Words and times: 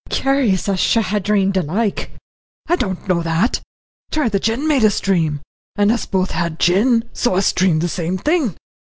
"Curious 0.09 0.67
us 0.67 0.79
should 0.79 1.03
ha' 1.05 1.19
dreamed 1.21 1.55
alike." 1.57 2.09
"I 2.67 2.75
don't 2.75 3.07
know 3.07 3.21
that; 3.21 3.61
'twere 4.09 4.29
the 4.31 4.39
gin 4.39 4.67
made 4.67 4.83
us 4.83 4.99
dream, 4.99 5.41
and 5.75 5.91
us 5.91 6.07
both 6.07 6.31
had 6.31 6.57
gin, 6.57 7.07
so 7.13 7.35
us 7.35 7.53
dreamed 7.53 7.81
the 7.81 7.87
same 7.87 8.17
thing." 8.17 8.55